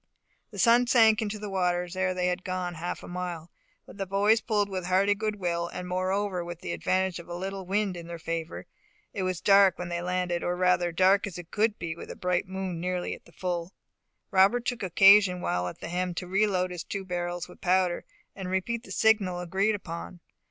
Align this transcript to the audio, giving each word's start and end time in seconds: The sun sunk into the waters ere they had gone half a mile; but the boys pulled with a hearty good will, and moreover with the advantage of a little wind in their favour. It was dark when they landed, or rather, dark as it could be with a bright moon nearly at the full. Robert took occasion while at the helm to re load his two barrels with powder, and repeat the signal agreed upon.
The 0.49 0.57
sun 0.57 0.87
sunk 0.87 1.21
into 1.21 1.37
the 1.37 1.47
waters 1.51 1.95
ere 1.95 2.15
they 2.15 2.25
had 2.25 2.43
gone 2.43 2.73
half 2.73 3.03
a 3.03 3.07
mile; 3.07 3.51
but 3.85 3.97
the 3.99 4.07
boys 4.07 4.41
pulled 4.41 4.67
with 4.67 4.85
a 4.85 4.87
hearty 4.87 5.13
good 5.13 5.35
will, 5.35 5.67
and 5.67 5.87
moreover 5.87 6.43
with 6.43 6.61
the 6.61 6.71
advantage 6.73 7.19
of 7.19 7.27
a 7.29 7.35
little 7.35 7.67
wind 7.67 7.95
in 7.95 8.07
their 8.07 8.17
favour. 8.17 8.65
It 9.13 9.21
was 9.21 9.41
dark 9.41 9.77
when 9.77 9.89
they 9.89 10.01
landed, 10.01 10.41
or 10.43 10.55
rather, 10.55 10.91
dark 10.91 11.27
as 11.27 11.37
it 11.37 11.51
could 11.51 11.77
be 11.77 11.95
with 11.95 12.09
a 12.09 12.15
bright 12.15 12.47
moon 12.47 12.79
nearly 12.79 13.13
at 13.13 13.25
the 13.25 13.31
full. 13.31 13.73
Robert 14.31 14.65
took 14.65 14.81
occasion 14.81 15.39
while 15.39 15.67
at 15.67 15.81
the 15.81 15.89
helm 15.89 16.15
to 16.15 16.25
re 16.25 16.47
load 16.47 16.71
his 16.71 16.83
two 16.83 17.05
barrels 17.05 17.47
with 17.47 17.61
powder, 17.61 18.03
and 18.35 18.49
repeat 18.49 18.81
the 18.83 18.91
signal 18.91 19.39
agreed 19.39 19.75
upon. 19.75 20.19